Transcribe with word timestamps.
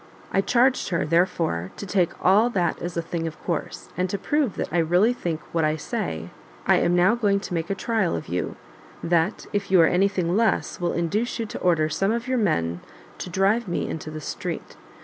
I 0.31 0.41
charged 0.41 0.89
her, 0.89 1.05
therefore, 1.05 1.69
to 1.77 1.85
take 1.85 2.13
all 2.25 2.49
that 2.49 2.81
as 2.81 2.97
a 2.97 3.03
thing 3.03 3.27
of 3.27 3.39
course; 3.43 3.89
and 3.95 4.09
to 4.09 4.17
prove 4.17 4.55
that 4.55 4.73
I 4.73 4.79
really 4.79 5.13
think 5.13 5.41
what 5.51 5.63
I 5.63 5.75
say, 5.75 6.31
I 6.65 6.77
am 6.77 6.95
now 6.95 7.13
going 7.13 7.39
to 7.41 7.53
make 7.53 7.69
a 7.69 7.75
trial 7.75 8.15
of 8.15 8.27
you, 8.27 8.55
that, 9.03 9.45
if 9.53 9.69
you 9.69 9.79
are 9.79 9.85
any 9.85 10.07
thing 10.07 10.35
less, 10.35 10.79
will 10.81 10.93
induce 10.93 11.37
you 11.37 11.45
to 11.45 11.59
order 11.59 11.87
some 11.87 12.11
of 12.11 12.27
your 12.27 12.39
men 12.39 12.79
to 13.19 13.29
drive 13.29 13.67
me 13.67 13.87
into 13.87 14.09
the 14.09 14.21
street. 14.21 14.75